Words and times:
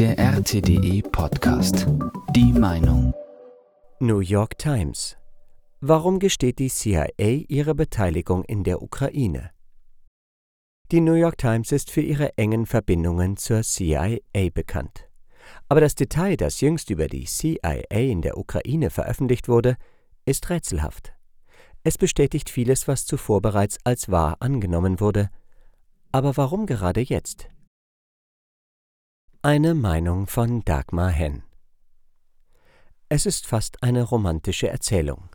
Der 0.00 0.18
RTDE 0.18 1.02
Podcast. 1.02 1.86
Die 2.34 2.54
Meinung. 2.54 3.12
New 3.98 4.20
York 4.20 4.56
Times. 4.56 5.18
Warum 5.82 6.18
gesteht 6.18 6.58
die 6.58 6.70
CIA 6.70 7.44
ihre 7.48 7.74
Beteiligung 7.74 8.42
in 8.44 8.64
der 8.64 8.80
Ukraine? 8.80 9.50
Die 10.90 11.02
New 11.02 11.12
York 11.12 11.36
Times 11.36 11.70
ist 11.70 11.90
für 11.90 12.00
ihre 12.00 12.38
engen 12.38 12.64
Verbindungen 12.64 13.36
zur 13.36 13.60
CIA 13.60 14.16
bekannt. 14.54 15.06
Aber 15.68 15.82
das 15.82 15.96
Detail, 15.96 16.38
das 16.38 16.62
jüngst 16.62 16.88
über 16.88 17.06
die 17.06 17.26
CIA 17.26 17.82
in 17.90 18.22
der 18.22 18.38
Ukraine 18.38 18.88
veröffentlicht 18.88 19.50
wurde, 19.50 19.76
ist 20.24 20.48
rätselhaft. 20.48 21.12
Es 21.84 21.98
bestätigt 21.98 22.48
vieles, 22.48 22.88
was 22.88 23.04
zuvor 23.04 23.42
bereits 23.42 23.76
als 23.84 24.10
wahr 24.10 24.38
angenommen 24.40 24.98
wurde. 24.98 25.28
Aber 26.10 26.38
warum 26.38 26.64
gerade 26.64 27.02
jetzt? 27.02 27.50
Eine 29.42 29.72
Meinung 29.72 30.26
von 30.26 30.66
Dagmar 30.66 31.08
Henn. 31.08 31.42
Es 33.08 33.24
ist 33.24 33.46
fast 33.46 33.82
eine 33.82 34.02
romantische 34.02 34.68
Erzählung, 34.68 35.30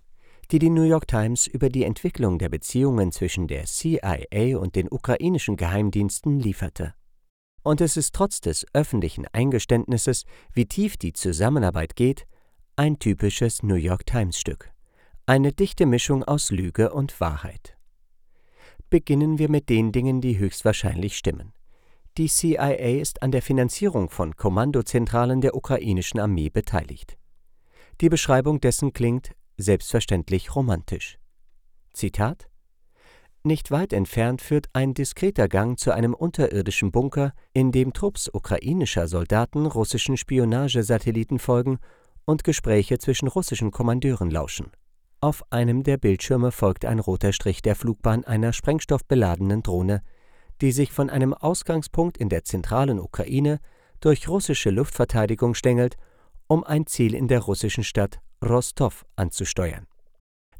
die 0.52 0.60
die 0.60 0.70
New 0.70 0.84
York 0.84 1.08
Times 1.08 1.48
über 1.48 1.70
die 1.70 1.86
Entwicklung 1.86 2.38
der 2.38 2.50
Beziehungen 2.50 3.12
zwischen 3.12 3.48
der 3.48 3.64
CIA 3.64 4.60
und 4.60 4.76
den 4.76 4.92
ukrainischen 4.92 5.58
Geheimdiensten 5.58 6.40
lieferte. 6.40 6.94
Und 7.64 7.82
es 7.82 7.98
ist 7.98 8.14
trotz 8.14 8.42
des 8.42 8.68
öffentlichen 8.74 9.26
Eingeständnisses, 9.34 10.26
wie 10.54 10.68
tief 10.68 10.98
die 10.98 11.14
Zusammenarbeit 11.14 11.96
geht, 11.96 12.28
ein 12.76 13.00
typisches 13.00 13.64
New 13.64 13.74
York 13.74 14.06
Times 14.06 14.38
Stück. 14.38 14.72
Eine 15.26 15.52
dichte 15.52 15.88
Mischung 15.88 16.24
aus 16.24 16.52
Lüge 16.52 16.94
und 16.94 17.20
Wahrheit. 17.20 17.76
Beginnen 18.92 19.40
wir 19.40 19.50
mit 19.50 19.68
den 19.68 19.92
Dingen, 19.92 20.22
die 20.22 20.38
höchstwahrscheinlich 20.38 21.18
stimmen. 21.18 21.55
Die 22.18 22.30
CIA 22.30 23.00
ist 23.02 23.22
an 23.24 23.32
der 23.32 23.42
Finanzierung 23.42 24.10
von 24.10 24.38
Kommandozentralen 24.38 25.42
der 25.42 25.54
ukrainischen 25.54 26.18
Armee 26.18 26.50
beteiligt. 26.50 27.18
Die 28.00 28.08
Beschreibung 28.08 28.62
dessen 28.62 28.94
klingt 28.94 29.32
selbstverständlich 29.58 30.56
romantisch. 30.56 31.18
Zitat 31.92 32.48
Nicht 33.44 33.70
weit 33.70 33.92
entfernt 33.92 34.42
führt 34.42 34.68
ein 34.72 34.94
diskreter 34.94 35.50
Gang 35.50 35.78
zu 35.78 35.92
einem 35.92 36.14
unterirdischen 36.14 36.94
Bunker, 36.94 37.34
in 37.52 37.74
dem 37.74 37.92
Trupps 37.92 38.30
ukrainischer 38.34 39.10
Soldaten 39.10 39.66
russischen 39.66 40.16
Spionagesatelliten 40.16 41.38
folgen 41.38 41.80
und 42.24 42.46
Gespräche 42.46 42.98
zwischen 42.98 43.28
russischen 43.28 43.72
Kommandeuren 43.72 44.32
lauschen. 44.32 44.72
Auf 45.20 45.44
einem 45.52 45.84
der 45.84 45.98
Bildschirme 45.98 46.54
folgt 46.54 46.86
ein 46.86 47.00
roter 47.00 47.34
Strich 47.34 47.62
der 47.62 47.76
Flugbahn 47.76 48.24
einer 48.24 48.54
sprengstoffbeladenen 48.54 49.64
Drohne, 49.64 50.02
die 50.62 50.72
sich 50.72 50.92
von 50.92 51.10
einem 51.10 51.34
Ausgangspunkt 51.34 52.18
in 52.18 52.30
der 52.30 52.44
zentralen 52.44 53.00
Ukraine 53.00 53.60
durch 54.00 54.28
russische 54.28 54.70
Luftverteidigung 54.70 55.54
stängelt, 55.54 55.96
um 56.48 56.64
ein 56.64 56.86
Ziel 56.88 57.16
in 57.16 57.28
der 57.28 57.42
russischen 57.42 57.84
Stadt 57.84 58.20
Rostov 58.44 59.06
anzusteuern. 59.16 59.88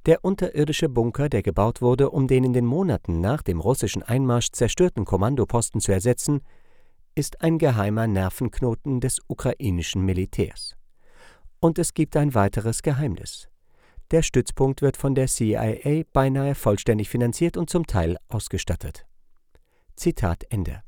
Der 0.06 0.24
unterirdische 0.24 0.88
Bunker, 0.88 1.30
der 1.30 1.42
gebaut 1.42 1.82
wurde, 1.82 2.12
um 2.12 2.28
den 2.28 2.44
in 2.44 2.54
den 2.54 2.66
Monaten 2.66 3.22
nach 3.22 3.42
dem 3.42 3.60
russischen 3.60 4.04
Einmarsch 4.04 4.52
zerstörten 4.52 5.04
Kommandoposten 5.04 5.82
zu 5.82 5.92
ersetzen, 5.92 6.42
ist 7.16 7.42
ein 7.42 7.58
geheimer 7.58 8.06
Nervenknoten 8.06 9.00
des 9.00 9.20
ukrainischen 9.28 10.04
Militärs. 10.04 10.76
Und 11.60 11.80
es 11.80 11.94
gibt 11.94 12.18
ein 12.18 12.36
weiteres 12.36 12.84
Geheimnis. 12.84 13.48
Der 14.12 14.22
Stützpunkt 14.22 14.84
wird 14.84 14.98
von 14.98 15.16
der 15.16 15.28
CIA 15.28 16.04
beinahe 16.14 16.54
vollständig 16.54 17.10
finanziert 17.10 17.58
und 17.58 17.70
zum 17.72 17.88
Teil 17.88 18.18
ausgestattet. 18.28 19.08
Zitat 19.96 20.46
Ende. 20.50 20.84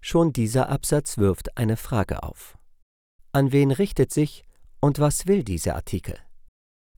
Schon 0.00 0.32
dieser 0.32 0.68
Absatz 0.68 1.18
wirft 1.18 1.56
eine 1.56 1.76
Frage 1.76 2.22
auf. 2.22 2.56
An 3.32 3.52
wen 3.52 3.70
richtet 3.72 4.12
sich 4.12 4.44
und 4.80 5.00
was 5.00 5.26
will 5.26 5.42
dieser 5.42 5.74
Artikel? 5.74 6.16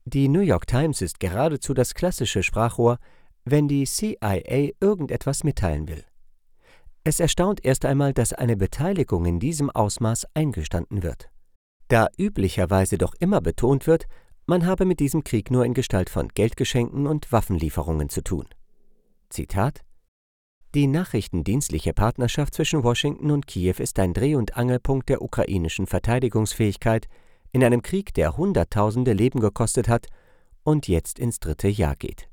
Die 0.05 0.27
New 0.27 0.41
York 0.41 0.67
Times 0.67 1.01
ist 1.01 1.19
geradezu 1.19 1.73
das 1.73 1.93
klassische 1.93 2.43
Sprachrohr, 2.43 2.99
wenn 3.43 3.67
die 3.67 3.85
CIA 3.85 4.71
irgendetwas 4.79 5.43
mitteilen 5.43 5.87
will. 5.87 6.03
Es 7.03 7.19
erstaunt 7.19 7.65
erst 7.65 7.85
einmal, 7.85 8.13
dass 8.13 8.33
eine 8.33 8.55
Beteiligung 8.55 9.25
in 9.25 9.39
diesem 9.39 9.69
Ausmaß 9.69 10.27
eingestanden 10.33 11.01
wird. 11.01 11.29
Da 11.87 12.07
üblicherweise 12.17 12.97
doch 12.97 13.15
immer 13.19 13.41
betont 13.41 13.87
wird, 13.87 14.07
man 14.45 14.65
habe 14.65 14.85
mit 14.85 14.99
diesem 14.99 15.23
Krieg 15.23 15.49
nur 15.49 15.65
in 15.65 15.73
Gestalt 15.73 16.09
von 16.09 16.27
Geldgeschenken 16.27 17.07
und 17.07 17.31
Waffenlieferungen 17.31 18.09
zu 18.09 18.21
tun. 18.21 18.47
Zitat 19.29 19.83
die 20.75 20.87
nachrichtendienstliche 20.87 21.93
Partnerschaft 21.93 22.53
zwischen 22.53 22.83
Washington 22.83 23.31
und 23.31 23.47
Kiew 23.47 23.75
ist 23.77 23.99
ein 23.99 24.13
Dreh- 24.13 24.35
und 24.35 24.57
Angelpunkt 24.57 25.09
der 25.09 25.21
ukrainischen 25.21 25.87
Verteidigungsfähigkeit 25.87 27.07
in 27.51 27.63
einem 27.63 27.81
Krieg, 27.81 28.13
der 28.13 28.37
Hunderttausende 28.37 29.13
Leben 29.13 29.39
gekostet 29.39 29.87
hat 29.87 30.07
und 30.63 30.87
jetzt 30.87 31.19
ins 31.19 31.39
dritte 31.39 31.69
Jahr 31.69 31.95
geht. 31.95 32.29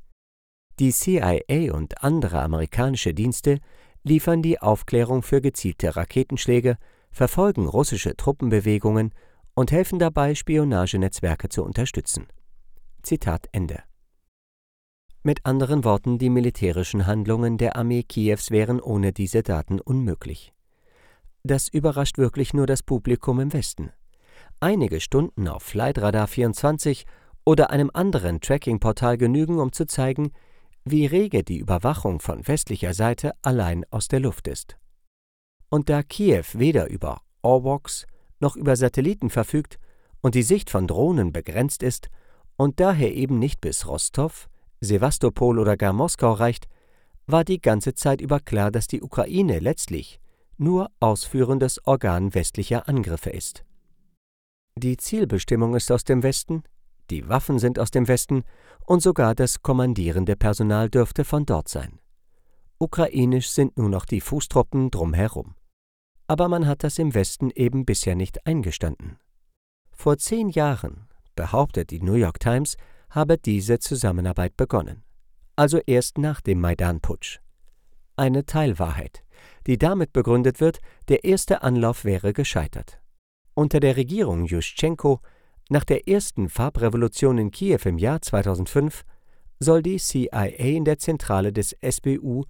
Die 0.80 0.92
CIA 0.92 1.72
und 1.72 2.02
andere 2.02 2.42
amerikanische 2.42 3.14
Dienste 3.14 3.60
liefern 4.02 4.42
die 4.42 4.60
Aufklärung 4.60 5.22
für 5.22 5.40
gezielte 5.40 5.94
Raketenschläge, 5.94 6.76
verfolgen 7.12 7.66
russische 7.66 8.16
Truppenbewegungen 8.16 9.14
und 9.54 9.70
helfen 9.70 10.00
dabei, 10.00 10.34
Spionagenetzwerke 10.34 11.48
zu 11.48 11.64
unterstützen. 11.64 12.26
Zitat 13.02 13.48
Ende. 13.52 13.84
Mit 15.26 15.46
anderen 15.46 15.84
Worten, 15.84 16.18
die 16.18 16.28
militärischen 16.28 17.06
Handlungen 17.06 17.56
der 17.56 17.76
Armee 17.76 18.02
Kiews 18.02 18.50
wären 18.50 18.78
ohne 18.78 19.14
diese 19.14 19.42
Daten 19.42 19.80
unmöglich. 19.80 20.52
Das 21.42 21.66
überrascht 21.68 22.18
wirklich 22.18 22.52
nur 22.52 22.66
das 22.66 22.82
Publikum 22.82 23.40
im 23.40 23.54
Westen. 23.54 23.90
Einige 24.60 25.00
Stunden 25.00 25.48
auf 25.48 25.62
Flightradar 25.62 26.26
24 26.26 27.06
oder 27.42 27.70
einem 27.70 27.90
anderen 27.94 28.42
Tracking-Portal 28.42 29.16
genügen, 29.16 29.60
um 29.60 29.72
zu 29.72 29.86
zeigen, 29.86 30.30
wie 30.84 31.06
rege 31.06 31.42
die 31.42 31.56
Überwachung 31.56 32.20
von 32.20 32.46
westlicher 32.46 32.92
Seite 32.92 33.32
allein 33.40 33.86
aus 33.90 34.08
der 34.08 34.20
Luft 34.20 34.46
ist. 34.46 34.76
Und 35.70 35.88
da 35.88 36.02
Kiew 36.02 36.44
weder 36.52 36.90
über 36.90 37.22
Orwoks 37.40 38.06
noch 38.40 38.56
über 38.56 38.76
Satelliten 38.76 39.30
verfügt 39.30 39.78
und 40.20 40.34
die 40.34 40.42
Sicht 40.42 40.68
von 40.68 40.86
Drohnen 40.86 41.32
begrenzt 41.32 41.82
ist 41.82 42.10
und 42.56 42.78
daher 42.78 43.14
eben 43.14 43.38
nicht 43.38 43.62
bis 43.62 43.86
Rostov, 43.86 44.50
Sewastopol 44.84 45.58
oder 45.58 45.76
gar 45.76 45.92
Moskau 45.92 46.32
reicht, 46.32 46.68
war 47.26 47.44
die 47.44 47.60
ganze 47.60 47.94
Zeit 47.94 48.20
über 48.20 48.40
klar, 48.40 48.70
dass 48.70 48.86
die 48.86 49.02
Ukraine 49.02 49.58
letztlich 49.58 50.20
nur 50.56 50.90
ausführendes 51.00 51.84
Organ 51.86 52.34
westlicher 52.34 52.88
Angriffe 52.88 53.30
ist. 53.30 53.64
Die 54.76 54.96
Zielbestimmung 54.96 55.74
ist 55.74 55.90
aus 55.90 56.04
dem 56.04 56.22
Westen, 56.22 56.62
die 57.10 57.28
Waffen 57.28 57.58
sind 57.58 57.78
aus 57.78 57.90
dem 57.90 58.08
Westen 58.08 58.44
und 58.86 59.02
sogar 59.02 59.34
das 59.34 59.62
kommandierende 59.62 60.36
Personal 60.36 60.88
dürfte 60.88 61.24
von 61.24 61.44
dort 61.44 61.68
sein. 61.68 62.00
Ukrainisch 62.78 63.50
sind 63.50 63.76
nur 63.76 63.88
noch 63.88 64.04
die 64.04 64.20
Fußtruppen 64.20 64.90
drumherum. 64.90 65.54
Aber 66.26 66.48
man 66.48 66.66
hat 66.66 66.82
das 66.82 66.98
im 66.98 67.14
Westen 67.14 67.50
eben 67.50 67.84
bisher 67.84 68.14
nicht 68.14 68.46
eingestanden. 68.46 69.18
Vor 69.92 70.16
zehn 70.16 70.48
Jahren, 70.48 71.06
behauptet 71.36 71.90
die 71.90 72.00
New 72.00 72.14
York 72.14 72.40
Times, 72.40 72.76
habe 73.10 73.38
diese 73.38 73.78
Zusammenarbeit 73.78 74.56
begonnen. 74.56 75.04
Also 75.56 75.78
erst 75.87 76.19
nach 76.19 76.41
dem 76.41 76.60
Maidan-Putsch. 76.60 77.38
Eine 78.16 78.44
Teilwahrheit, 78.44 79.25
die 79.66 79.78
damit 79.78 80.12
begründet 80.12 80.60
wird, 80.60 80.81
der 81.09 81.25
erste 81.25 81.62
Anlauf 81.62 82.04
wäre 82.04 82.32
gescheitert. 82.32 83.00
Unter 83.54 83.81
der 83.81 83.97
Regierung 83.97 84.47
Juschenko, 84.47 85.20
nach 85.69 85.84
der 85.84 86.09
ersten 86.09 86.48
Farbrevolution 86.48 87.38
in 87.38 87.50
Kiew 87.50 87.81
im 87.84 87.98
Jahr 87.98 88.20
2005, 88.20 89.04
soll 89.60 89.82
die 89.82 89.98
CIA 89.98 90.47
in 90.47 90.84
der 90.84 90.98
Zentrale 90.98 91.53
des 91.53 91.76
SBU 91.81 92.44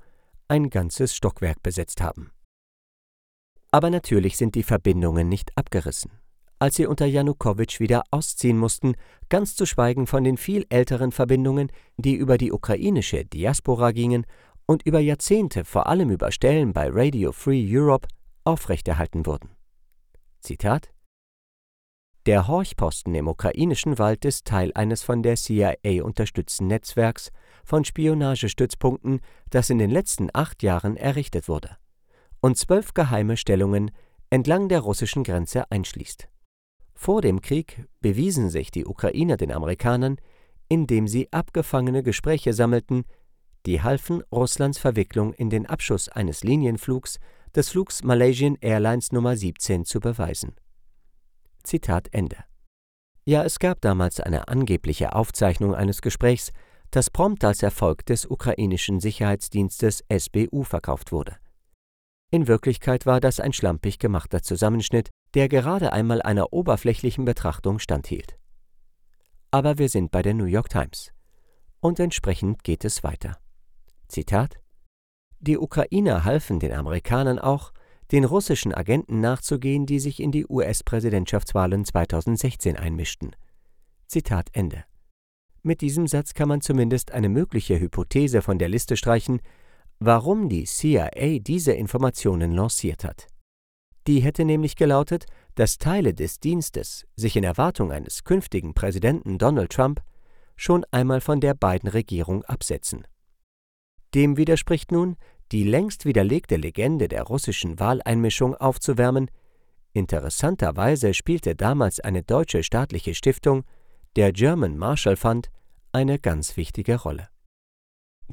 ein 0.48 0.70
ganzes 0.70 1.14
Stockwerk 1.14 1.62
besetzt 1.62 2.00
haben. 2.00 2.30
Aber 3.70 3.90
natürlich 3.90 4.36
sind 4.36 4.54
die 4.54 4.62
Verbindungen 4.62 5.28
nicht 5.28 5.56
abgerissen 5.56 6.10
als 6.64 6.76
sie 6.76 6.86
unter 6.86 7.04
Janukowitsch 7.04 7.78
wieder 7.78 8.04
ausziehen 8.10 8.56
mussten, 8.56 8.94
ganz 9.28 9.54
zu 9.54 9.66
schweigen 9.66 10.06
von 10.06 10.24
den 10.24 10.38
viel 10.38 10.64
älteren 10.70 11.12
Verbindungen, 11.12 11.70
die 11.98 12.14
über 12.14 12.38
die 12.38 12.52
ukrainische 12.52 13.26
Diaspora 13.26 13.92
gingen 13.92 14.24
und 14.64 14.82
über 14.86 14.98
Jahrzehnte 14.98 15.66
vor 15.66 15.88
allem 15.88 16.08
über 16.08 16.32
Stellen 16.32 16.72
bei 16.72 16.88
Radio 16.90 17.32
Free 17.32 17.66
Europe 17.68 18.08
aufrechterhalten 18.44 19.26
wurden. 19.26 19.50
Zitat 20.40 20.90
Der 22.24 22.48
Horchposten 22.48 23.14
im 23.14 23.28
ukrainischen 23.28 23.98
Wald 23.98 24.24
ist 24.24 24.46
Teil 24.46 24.72
eines 24.74 25.02
von 25.02 25.22
der 25.22 25.36
CIA 25.36 26.02
unterstützten 26.02 26.68
Netzwerks 26.68 27.30
von 27.62 27.84
Spionagestützpunkten, 27.84 29.20
das 29.50 29.68
in 29.68 29.76
den 29.76 29.90
letzten 29.90 30.30
acht 30.32 30.62
Jahren 30.62 30.96
errichtet 30.96 31.46
wurde 31.46 31.76
und 32.40 32.56
zwölf 32.56 32.94
geheime 32.94 33.36
Stellungen 33.36 33.90
entlang 34.30 34.70
der 34.70 34.80
russischen 34.80 35.24
Grenze 35.24 35.70
einschließt. 35.70 36.28
Vor 36.94 37.20
dem 37.22 37.40
Krieg 37.40 37.84
bewiesen 38.00 38.48
sich 38.50 38.70
die 38.70 38.86
Ukrainer 38.86 39.36
den 39.36 39.52
Amerikanern, 39.52 40.16
indem 40.68 41.08
sie 41.08 41.32
abgefangene 41.32 42.02
Gespräche 42.02 42.52
sammelten, 42.52 43.04
die 43.66 43.82
halfen, 43.82 44.22
Russlands 44.30 44.78
Verwicklung 44.78 45.32
in 45.32 45.50
den 45.50 45.66
Abschuss 45.66 46.08
eines 46.08 46.44
Linienflugs 46.44 47.18
des 47.54 47.70
Flugs 47.70 48.02
Malaysian 48.02 48.56
Airlines 48.60 49.12
Nummer 49.12 49.36
17 49.36 49.84
zu 49.84 50.00
beweisen. 50.00 50.54
Zitat 51.62 52.08
Ende. 52.12 52.36
Ja, 53.24 53.42
es 53.42 53.58
gab 53.58 53.80
damals 53.80 54.20
eine 54.20 54.48
angebliche 54.48 55.14
Aufzeichnung 55.14 55.74
eines 55.74 56.02
Gesprächs, 56.02 56.52
das 56.90 57.10
prompt 57.10 57.44
als 57.44 57.62
Erfolg 57.62 58.04
des 58.06 58.26
ukrainischen 58.26 59.00
Sicherheitsdienstes 59.00 60.04
SBU 60.12 60.62
verkauft 60.62 61.10
wurde. 61.10 61.36
In 62.34 62.48
Wirklichkeit 62.48 63.06
war 63.06 63.20
das 63.20 63.38
ein 63.38 63.52
schlampig 63.52 64.00
gemachter 64.00 64.42
Zusammenschnitt, 64.42 65.08
der 65.34 65.48
gerade 65.48 65.92
einmal 65.92 66.20
einer 66.20 66.52
oberflächlichen 66.52 67.24
Betrachtung 67.24 67.78
standhielt. 67.78 68.36
Aber 69.52 69.78
wir 69.78 69.88
sind 69.88 70.10
bei 70.10 70.20
der 70.20 70.34
New 70.34 70.46
York 70.46 70.68
Times. 70.68 71.12
Und 71.78 72.00
entsprechend 72.00 72.64
geht 72.64 72.84
es 72.84 73.04
weiter. 73.04 73.38
Zitat 74.08 74.58
Die 75.38 75.56
Ukrainer 75.56 76.24
halfen 76.24 76.58
den 76.58 76.72
Amerikanern 76.72 77.38
auch, 77.38 77.72
den 78.10 78.24
russischen 78.24 78.74
Agenten 78.74 79.20
nachzugehen, 79.20 79.86
die 79.86 80.00
sich 80.00 80.18
in 80.18 80.32
die 80.32 80.44
US-Präsidentschaftswahlen 80.44 81.84
2016 81.84 82.76
einmischten. 82.76 83.36
Zitat 84.08 84.48
Ende. 84.54 84.82
Mit 85.62 85.82
diesem 85.82 86.08
Satz 86.08 86.34
kann 86.34 86.48
man 86.48 86.62
zumindest 86.62 87.12
eine 87.12 87.28
mögliche 87.28 87.78
Hypothese 87.78 88.42
von 88.42 88.58
der 88.58 88.70
Liste 88.70 88.96
streichen, 88.96 89.40
warum 90.04 90.48
die 90.48 90.64
CIA 90.64 91.38
diese 91.38 91.72
Informationen 91.72 92.52
lanciert 92.52 93.04
hat. 93.04 93.26
Die 94.06 94.20
hätte 94.20 94.44
nämlich 94.44 94.76
gelautet, 94.76 95.24
dass 95.54 95.78
Teile 95.78 96.12
des 96.12 96.40
Dienstes 96.40 97.06
sich 97.16 97.36
in 97.36 97.44
Erwartung 97.44 97.90
eines 97.90 98.24
künftigen 98.24 98.74
Präsidenten 98.74 99.38
Donald 99.38 99.72
Trump 99.72 100.02
schon 100.56 100.84
einmal 100.90 101.20
von 101.20 101.40
der 101.40 101.54
beiden 101.54 101.88
Regierung 101.88 102.44
absetzen. 102.44 103.06
Dem 104.14 104.36
widerspricht 104.36 104.92
nun, 104.92 105.16
die 105.52 105.64
längst 105.64 106.04
widerlegte 106.04 106.56
Legende 106.56 107.08
der 107.08 107.22
russischen 107.22 107.80
Wahleinmischung 107.80 108.54
aufzuwärmen. 108.54 109.30
Interessanterweise 109.92 111.14
spielte 111.14 111.56
damals 111.56 112.00
eine 112.00 112.22
deutsche 112.22 112.62
staatliche 112.62 113.14
Stiftung 113.14 113.64
der 114.16 114.32
German 114.32 114.76
Marshall 114.76 115.16
Fund 115.16 115.50
eine 115.92 116.18
ganz 116.18 116.56
wichtige 116.56 116.96
Rolle. 116.96 117.28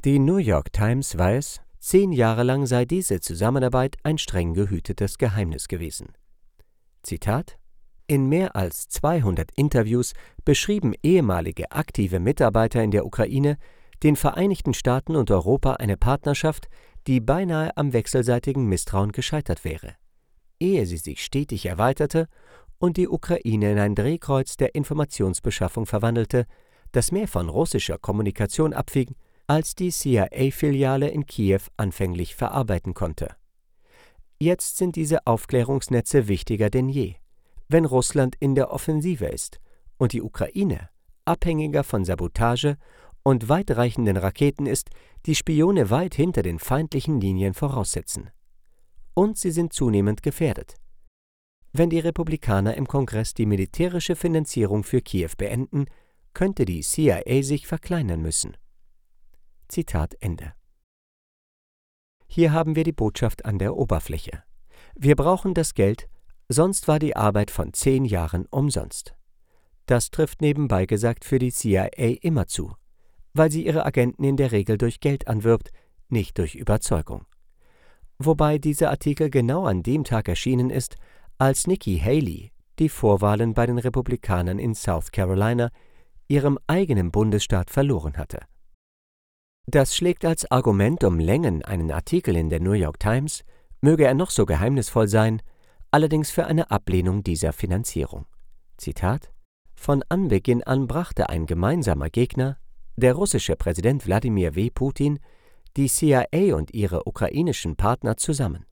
Die 0.04 0.18
New 0.18 0.38
York 0.38 0.72
Times 0.72 1.16
weiß, 1.16 1.60
zehn 1.78 2.10
Jahre 2.10 2.42
lang 2.42 2.66
sei 2.66 2.84
diese 2.84 3.20
Zusammenarbeit 3.20 3.98
ein 4.02 4.18
streng 4.18 4.52
gehütetes 4.52 5.16
Geheimnis 5.16 5.68
gewesen. 5.68 6.08
Zitat 7.04 7.56
In 8.08 8.28
mehr 8.28 8.56
als 8.56 8.88
200 8.88 9.52
Interviews 9.54 10.14
beschrieben 10.44 10.94
ehemalige 11.04 11.70
aktive 11.70 12.18
Mitarbeiter 12.18 12.82
in 12.82 12.90
der 12.90 13.06
Ukraine 13.06 13.58
den 14.02 14.16
Vereinigten 14.16 14.74
Staaten 14.74 15.14
und 15.14 15.30
Europa 15.30 15.74
eine 15.74 15.96
Partnerschaft, 15.96 16.66
die 17.06 17.20
beinahe 17.20 17.76
am 17.76 17.92
wechselseitigen 17.92 18.66
Misstrauen 18.66 19.12
gescheitert 19.12 19.64
wäre, 19.64 19.94
ehe 20.58 20.84
sie 20.84 20.96
sich 20.96 21.22
stetig 21.24 21.66
erweiterte 21.66 22.26
und 22.78 22.96
die 22.96 23.06
Ukraine 23.06 23.70
in 23.70 23.78
ein 23.78 23.94
Drehkreuz 23.94 24.56
der 24.56 24.74
Informationsbeschaffung 24.74 25.86
verwandelte, 25.86 26.46
das 26.90 27.12
mehr 27.12 27.28
von 27.28 27.48
russischer 27.48 27.98
Kommunikation 27.98 28.72
abfing, 28.72 29.14
als 29.46 29.74
die 29.74 29.90
CIA-Filiale 29.90 31.08
in 31.08 31.26
Kiew 31.26 31.60
anfänglich 31.76 32.34
verarbeiten 32.34 32.94
konnte. 32.94 33.36
Jetzt 34.38 34.76
sind 34.76 34.96
diese 34.96 35.26
Aufklärungsnetze 35.26 36.28
wichtiger 36.28 36.70
denn 36.70 36.88
je, 36.88 37.14
wenn 37.68 37.84
Russland 37.84 38.36
in 38.40 38.54
der 38.54 38.70
Offensive 38.70 39.26
ist 39.26 39.60
und 39.98 40.12
die 40.12 40.22
Ukraine 40.22 40.88
abhängiger 41.24 41.84
von 41.84 42.04
Sabotage 42.04 42.76
und 43.22 43.48
weitreichenden 43.48 44.16
Raketen 44.16 44.66
ist, 44.66 44.90
die 45.26 45.34
Spione 45.34 45.90
weit 45.90 46.14
hinter 46.14 46.42
den 46.42 46.58
feindlichen 46.58 47.20
Linien 47.20 47.54
voraussetzen. 47.54 48.30
Und 49.14 49.38
sie 49.38 49.50
sind 49.50 49.72
zunehmend 49.72 50.22
gefährdet. 50.22 50.74
Wenn 51.72 51.90
die 51.90 52.00
Republikaner 52.00 52.76
im 52.76 52.86
Kongress 52.86 53.32
die 53.34 53.46
militärische 53.46 54.16
Finanzierung 54.16 54.84
für 54.84 55.00
Kiew 55.00 55.30
beenden, 55.38 55.86
könnte 56.34 56.64
die 56.64 56.80
CIA 56.80 57.42
sich 57.42 57.66
verkleinern 57.66 58.20
müssen. 58.20 58.56
Zitat 59.72 60.14
Ende. 60.20 60.52
Hier 62.26 62.52
haben 62.52 62.76
wir 62.76 62.84
die 62.84 62.92
Botschaft 62.92 63.46
an 63.46 63.58
der 63.58 63.74
Oberfläche. 63.74 64.42
Wir 64.94 65.16
brauchen 65.16 65.54
das 65.54 65.72
Geld, 65.72 66.10
sonst 66.50 66.88
war 66.88 66.98
die 66.98 67.16
Arbeit 67.16 67.50
von 67.50 67.72
zehn 67.72 68.04
Jahren 68.04 68.44
umsonst. 68.50 69.14
Das 69.86 70.10
trifft 70.10 70.42
nebenbei 70.42 70.84
gesagt 70.84 71.24
für 71.24 71.38
die 71.38 71.52
CIA 71.52 72.18
immer 72.20 72.46
zu, 72.46 72.74
weil 73.32 73.50
sie 73.50 73.64
ihre 73.64 73.86
Agenten 73.86 74.24
in 74.24 74.36
der 74.36 74.52
Regel 74.52 74.76
durch 74.76 75.00
Geld 75.00 75.26
anwirbt, 75.26 75.70
nicht 76.10 76.36
durch 76.36 76.54
Überzeugung. 76.54 77.24
Wobei 78.18 78.58
dieser 78.58 78.90
Artikel 78.90 79.30
genau 79.30 79.64
an 79.64 79.82
dem 79.82 80.04
Tag 80.04 80.28
erschienen 80.28 80.68
ist, 80.68 80.96
als 81.38 81.66
Nikki 81.66 81.98
Haley 81.98 82.52
die 82.78 82.90
Vorwahlen 82.90 83.54
bei 83.54 83.64
den 83.64 83.78
Republikanern 83.78 84.58
in 84.58 84.74
South 84.74 85.12
Carolina, 85.12 85.70
ihrem 86.28 86.58
eigenen 86.66 87.10
Bundesstaat, 87.10 87.70
verloren 87.70 88.18
hatte. 88.18 88.40
Das 89.66 89.94
schlägt 89.94 90.24
als 90.24 90.50
Argument 90.50 91.04
um 91.04 91.20
Längen 91.20 91.64
einen 91.64 91.92
Artikel 91.92 92.34
in 92.34 92.50
der 92.50 92.60
New 92.60 92.72
York 92.72 92.98
Times, 92.98 93.44
möge 93.80 94.04
er 94.04 94.14
noch 94.14 94.30
so 94.30 94.44
geheimnisvoll 94.44 95.06
sein, 95.06 95.40
allerdings 95.92 96.32
für 96.32 96.46
eine 96.46 96.72
Ablehnung 96.72 97.22
dieser 97.22 97.52
Finanzierung. 97.52 98.26
Zitat 98.76 99.32
Von 99.76 100.02
Anbeginn 100.08 100.64
an 100.64 100.88
brachte 100.88 101.28
ein 101.28 101.46
gemeinsamer 101.46 102.10
Gegner, 102.10 102.58
der 102.96 103.14
russische 103.14 103.54
Präsident 103.54 104.04
Wladimir 104.04 104.56
W. 104.56 104.70
Putin, 104.70 105.20
die 105.76 105.88
CIA 105.88 106.56
und 106.56 106.74
ihre 106.74 107.06
ukrainischen 107.06 107.76
Partner 107.76 108.16
zusammen. 108.16 108.66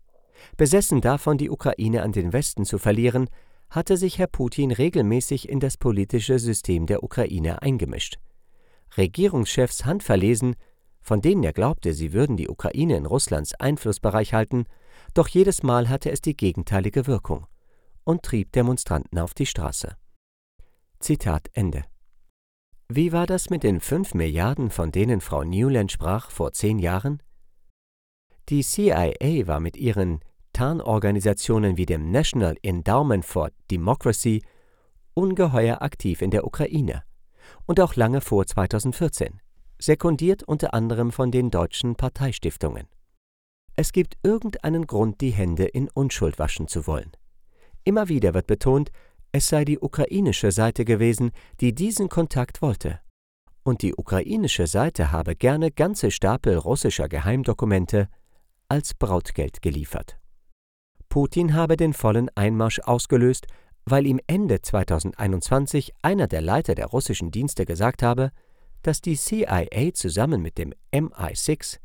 Besessen 0.57 1.01
davon, 1.01 1.39
die 1.39 1.51
Ukraine 1.51 2.03
an 2.03 2.11
den 2.11 2.33
Westen 2.33 2.65
zu 2.65 2.79
verlieren, 2.79 3.29
hatte 3.71 3.97
sich 3.97 4.19
Herr 4.19 4.27
Putin 4.27 4.73
regelmäßig 4.73 5.49
in 5.49 5.61
das 5.61 5.77
politische 5.77 6.41
System 6.41 6.87
der 6.87 7.05
Ukraine 7.05 7.63
eingemischt. 7.63 8.19
Regierungschefs 8.97 9.85
handverlesen, 9.85 10.57
von 11.01 11.21
denen 11.21 11.43
er 11.43 11.53
glaubte, 11.53 11.93
sie 11.95 12.13
würden 12.13 12.37
die 12.37 12.49
Ukraine 12.49 12.97
in 12.97 13.07
Russlands 13.07 13.55
Einflussbereich 13.55 14.35
halten, 14.35 14.67
doch 15.15 15.29
jedes 15.29 15.63
Mal 15.63 15.89
hatte 15.89 16.11
es 16.11 16.21
die 16.21 16.37
gegenteilige 16.37 17.07
Wirkung 17.07 17.47
und 18.05 18.23
trieb 18.23 18.53
Demonstranten 18.53 19.19
auf 19.19 19.35
die 19.35 19.47
Straße. 19.47 19.97
Zitat 20.99 21.49
Ende. 21.53 21.85
Wie 22.89 23.13
war 23.13 23.27
das 23.27 23.51
mit 23.51 23.63
den 23.63 23.81
fünf 23.81 24.15
Milliarden, 24.15 24.71
von 24.71 24.91
denen 24.91 25.21
Frau 25.21 25.45
Newland 25.45 25.93
sprach, 25.93 26.31
vor 26.31 26.53
zehn 26.53 26.79
Jahren? 26.79 27.23
Die 28.49 28.65
CIA 28.65 29.47
war 29.47 29.61
mit 29.61 29.77
ihren 29.77 30.21
Tarnorganisationen 30.53 31.77
wie 31.77 31.87
dem 31.87 32.11
National 32.11 32.57
Endowment 32.63 33.25
for 33.25 33.51
Democracy 33.71 34.43
ungeheuer 35.15 35.83
aktiv 35.83 36.21
in 36.23 36.31
der 36.31 36.45
Ukraine 36.45 37.05
und 37.67 37.81
auch 37.81 37.95
lange 37.95 38.21
vor 38.21 38.47
2014, 38.47 39.41
sekundiert 39.81 40.43
unter 40.43 40.75
anderem 40.75 41.11
von 41.11 41.31
den 41.31 41.51
deutschen 41.51 41.97
Parteistiftungen. 41.97 42.87
Es 43.77 43.93
gibt 43.93 44.19
irgendeinen 44.23 44.87
Grund, 44.87 45.21
die 45.21 45.31
Hände 45.31 45.65
in 45.65 45.89
Unschuld 45.89 46.39
waschen 46.39 46.69
zu 46.69 46.87
wollen. 46.87 47.13
Immer 47.85 48.09
wieder 48.09 48.35
wird 48.35 48.47
betont, 48.47 48.91
es 49.33 49.47
sei 49.47 49.65
die 49.65 49.79
ukrainische 49.79 50.53
Seite 50.53 50.85
gewesen, 50.85 51.31
die 51.61 51.75
diesen 51.75 52.09
Kontakt 52.09 52.63
wollte. 52.63 53.01
Und 53.63 53.83
die 53.83 53.95
ukrainische 53.95 54.67
Seite 54.67 55.13
habe 55.13 55.37
gerne 55.37 55.71
ganze 55.71 56.11
Stapel 56.11 56.57
russischer 56.57 57.09
Geheimdokumente 57.09 58.09
als 58.69 58.95
Brautgeld 58.95 59.63
geliefert. 59.63 60.19
Putin 61.09 61.55
habe 61.55 61.77
den 61.77 61.93
vollen 61.93 62.31
Einmarsch 62.35 62.81
ausgelöst, 62.81 63.47
weil 63.85 64.07
ihm 64.07 64.21
Ende 64.27 64.63
2021 64.63 65.93
einer 66.03 66.27
der 66.27 66.41
Leiter 66.41 66.75
der 66.75 66.87
russischen 66.87 67.31
Dienste 67.31 67.67
gesagt 67.67 68.03
habe, 68.03 68.31
dass 68.83 69.01
die 69.01 69.17
CIA 69.17 69.93
zusammen 69.95 70.43
mit 70.43 70.59
dem 70.59 70.73
MI6 70.93 71.79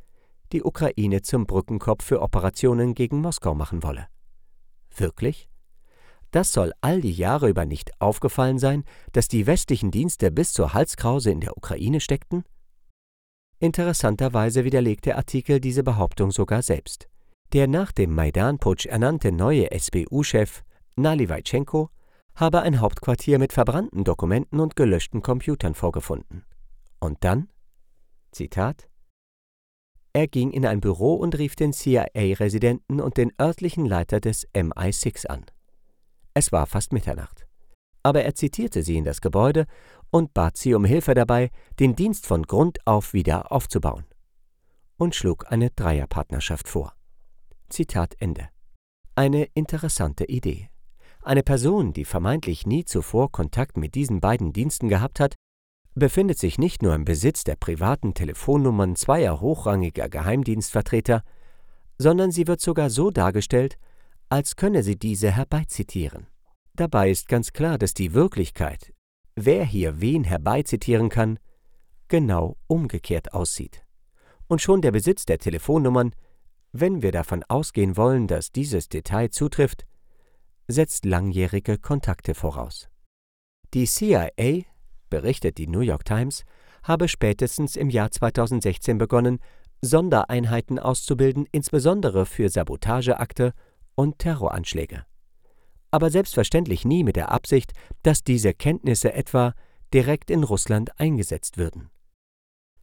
die 0.52 0.64
Ukraine 0.64 1.22
zum 1.22 1.46
Brückenkopf 1.46 2.04
für 2.04 2.22
Operationen 2.22 2.94
gegen 2.94 3.20
Moskau 3.20 3.56
machen 3.56 3.84
wolle. 3.84 4.08
Wirklich? 4.96 5.50
Das 6.32 6.52
soll 6.52 6.74
all 6.82 7.02
die 7.02 7.14
Jahre 7.14 7.50
über 7.50 7.66
nicht 7.66 7.92
aufgefallen 8.02 8.60
sein, 8.60 8.84
dass 9.14 9.28
die 9.28 9.48
westlichen 9.48 9.92
Dienste 9.92 10.32
bis 10.32 10.54
zur 10.54 10.74
Halskrause 10.74 11.32
in 11.32 11.40
der 11.40 11.58
Ukraine 11.58 12.00
steckten? 12.00 12.44
Interessanterweise 13.60 14.66
widerlegt 14.66 15.06
der 15.06 15.18
Artikel 15.18 15.60
diese 15.60 15.84
Behauptung 15.84 16.32
sogar 16.32 16.62
selbst. 16.62 17.08
Der 17.54 17.68
nach 17.68 17.92
dem 17.92 18.14
Maidan-Putsch 18.14 18.86
ernannte 18.86 19.32
neue 19.32 19.70
SBU-Chef 19.72 20.64
Nalivaitschenko 20.98 21.90
habe 22.36 22.62
ein 22.62 22.82
Hauptquartier 22.82 23.40
mit 23.40 23.54
verbrannten 23.54 24.04
Dokumenten 24.04 24.60
und 24.60 24.76
gelöschten 24.76 25.22
Computern 25.22 25.74
vorgefunden. 25.74 26.44
Und 27.06 27.24
dann? 27.24 27.50
Zitat 28.32 28.90
er 30.16 30.28
ging 30.28 30.52
in 30.52 30.66
ein 30.66 30.80
Büro 30.80 31.16
und 31.16 31.38
rief 31.38 31.58
den 31.58 31.74
CIA-Residenten 31.74 33.02
und 33.02 33.18
den 33.18 33.34
örtlichen 33.38 33.86
Leiter 33.86 34.22
des 34.22 34.48
MI6 34.54 35.28
an. 35.28 35.46
Es 36.34 36.54
war 36.54 36.68
fast 36.68 36.94
Mitternacht. 36.94 37.46
Aber 38.02 38.24
er 38.24 38.34
zitierte 38.34 38.82
sie 38.82 38.96
in 38.96 39.04
das 39.04 39.20
Gebäude 39.20 39.66
und 40.12 40.34
bat 40.34 40.56
sie 40.56 40.74
um 40.74 40.86
Hilfe 40.86 41.16
dabei, 41.16 41.52
den 41.82 41.98
Dienst 41.98 42.28
von 42.28 42.44
Grund 42.44 42.80
auf 42.88 43.12
wieder 43.12 43.52
aufzubauen. 43.52 44.06
Und 44.96 45.16
schlug 45.16 45.52
eine 45.52 45.70
Dreierpartnerschaft 45.72 46.70
vor. 46.70 46.94
Zitat 47.68 48.16
Ende. 48.20 48.48
Eine 49.16 49.50
interessante 49.54 50.24
Idee. 50.24 50.70
Eine 51.24 51.44
Person, 51.44 51.92
die 51.92 52.06
vermeintlich 52.06 52.66
nie 52.66 52.86
zuvor 52.86 53.34
Kontakt 53.34 53.76
mit 53.76 53.96
diesen 53.96 54.22
beiden 54.22 54.54
Diensten 54.54 54.88
gehabt 54.88 55.20
hat, 55.20 55.36
befindet 55.96 56.38
sich 56.38 56.58
nicht 56.58 56.84
nur 56.84 56.94
im 56.94 57.06
Besitz 57.06 57.44
der 57.44 57.56
privaten 57.56 58.14
Telefonnummern 58.14 58.96
zweier 58.96 59.40
hochrangiger 59.40 60.10
Geheimdienstvertreter, 60.10 61.24
sondern 61.98 62.32
sie 62.32 62.48
wird 62.48 62.62
sogar 62.62 62.90
so 62.90 63.10
dargestellt, 63.10 63.78
als 64.30 64.58
könne 64.58 64.84
sie 64.84 64.98
diese 64.98 65.32
herbeizitieren. 65.32 66.28
Dabei 66.74 67.10
ist 67.10 67.30
ganz 67.30 67.54
klar, 67.54 67.78
dass 67.78 67.94
die 67.94 68.14
Wirklichkeit, 68.14 68.94
wer 69.36 69.64
hier 69.64 70.02
wen 70.02 70.26
herbeizitieren 70.26 71.08
kann, 71.08 71.40
genau 72.10 72.58
umgekehrt 72.68 73.34
aussieht. 73.34 73.84
Und 74.48 74.62
schon 74.62 74.82
der 74.82 74.92
Besitz 74.92 75.26
der 75.26 75.40
Telefonnummern, 75.40 76.14
wenn 76.74 77.02
wir 77.02 77.14
davon 77.14 77.44
ausgehen 77.48 77.96
wollen, 77.96 78.28
dass 78.28 78.52
dieses 78.52 78.90
Detail 78.90 79.30
zutrifft, 79.30 79.86
setzt 80.68 81.06
langjährige 81.06 81.78
Kontakte 81.78 82.36
voraus. 82.36 82.90
Die 83.74 83.86
CIA, 83.86 84.66
berichtet 85.10 85.58
die 85.58 85.68
New 85.68 85.82
York 85.82 86.06
Times, 86.06 86.44
habe 86.84 87.08
spätestens 87.08 87.76
im 87.76 87.90
Jahr 87.90 88.12
2016 88.12 88.98
begonnen, 88.98 89.40
Sondereinheiten 89.82 90.80
auszubilden, 90.80 91.48
insbesondere 91.52 92.26
für 92.26 92.50
Sabotageakte 92.50 93.54
und 93.96 94.20
Terroranschläge. 94.20 95.06
Aber 95.92 96.10
selbstverständlich 96.10 96.86
nie 96.86 97.04
mit 97.04 97.16
der 97.16 97.32
Absicht, 97.32 97.74
dass 98.04 98.24
diese 98.24 98.54
Kenntnisse 98.54 99.14
etwa 99.14 99.54
direkt 99.94 100.30
in 100.30 100.44
Russland 100.44 101.00
eingesetzt 101.00 101.58
würden. 101.58 101.90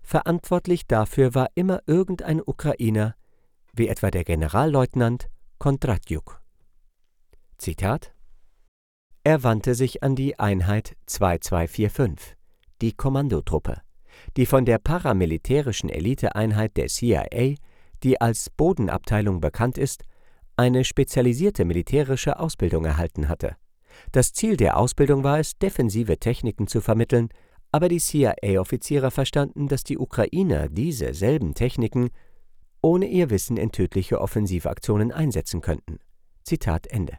Verantwortlich 0.02 0.86
dafür 0.86 1.34
war 1.34 1.48
immer 1.54 1.80
irgendein 1.86 2.40
Ukrainer, 2.40 3.14
wie 3.72 3.88
etwa 3.88 4.10
der 4.10 4.24
Generalleutnant 4.24 5.28
Kondratjuk. 5.58 6.42
Zitat 7.58 8.12
Er 9.24 9.44
wandte 9.44 9.76
sich 9.76 10.02
an 10.02 10.16
die 10.16 10.40
Einheit 10.40 10.96
2245, 11.06 12.36
die 12.80 12.92
Kommandotruppe, 12.92 13.80
die 14.36 14.46
von 14.46 14.64
der 14.64 14.78
paramilitärischen 14.78 15.90
Eliteeinheit 15.90 16.76
der 16.76 16.88
CIA, 16.88 17.54
die 18.02 18.20
als 18.20 18.50
Bodenabteilung 18.50 19.40
bekannt 19.40 19.78
ist, 19.78 20.02
eine 20.56 20.82
spezialisierte 20.82 21.64
militärische 21.64 22.40
Ausbildung 22.40 22.84
erhalten 22.84 23.28
hatte. 23.28 23.54
Das 24.10 24.32
Ziel 24.32 24.56
der 24.56 24.76
Ausbildung 24.76 25.22
war 25.22 25.38
es, 25.38 25.56
defensive 25.56 26.18
Techniken 26.18 26.66
zu 26.66 26.80
vermitteln, 26.80 27.28
aber 27.70 27.88
die 27.88 28.00
CIA-Offiziere 28.00 29.12
verstanden, 29.12 29.68
dass 29.68 29.84
die 29.84 29.98
Ukrainer 29.98 30.68
diese 30.68 31.14
selben 31.14 31.54
Techniken 31.54 32.10
ohne 32.80 33.06
ihr 33.06 33.30
Wissen 33.30 33.56
in 33.56 33.70
tödliche 33.70 34.20
Offensivaktionen 34.20 35.12
einsetzen 35.12 35.60
könnten. 35.60 36.00
Zitat 36.42 36.88
Ende. 36.88 37.18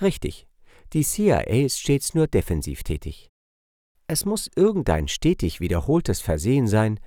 Richtig, 0.00 0.46
die 0.92 1.04
CIA 1.04 1.40
ist 1.40 1.78
stets 1.78 2.14
nur 2.14 2.26
defensiv 2.26 2.82
tätig. 2.82 3.28
Es 4.06 4.24
muss 4.24 4.50
irgendein 4.56 5.06
stetig 5.06 5.60
wiederholtes 5.60 6.20
Versehen 6.20 6.66
sein, 6.66 6.98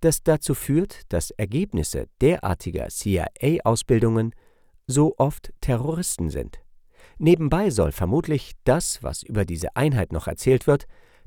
das 0.00 0.22
dazu 0.22 0.54
führt, 0.54 1.00
dass 1.08 1.30
Ergebnisse 1.30 2.08
derartiger 2.20 2.88
CIA-Ausbildungen 2.88 4.34
so 4.86 5.14
oft 5.16 5.52
Terroristen 5.60 6.28
sind. 6.28 6.60
Nebenbei 7.18 7.70
soll 7.70 7.92
vermutlich 7.92 8.52
das, 8.64 9.02
was 9.02 9.22
über 9.22 9.44
diese 9.44 9.76
Einheit 9.76 10.12
noch 10.12 10.26
erzählt 10.26 10.66
wird, 10.66 10.86